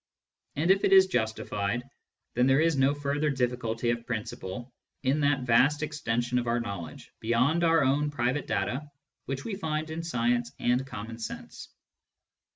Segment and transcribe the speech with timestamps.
[0.55, 1.83] And if it is justified,
[2.33, 7.11] then there is no further difficulty of principle in that vast extension of our knowledge,
[7.19, 8.89] beyond our own private data,
[9.25, 11.69] which we find in science and common sense.